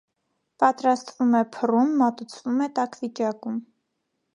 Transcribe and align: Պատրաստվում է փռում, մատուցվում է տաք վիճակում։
Պատրաստվում 0.63 1.37
է 1.41 1.43
փռում, 1.57 1.95
մատուցվում 2.03 2.67
է 2.69 2.73
տաք 2.81 3.01
վիճակում։ 3.05 3.63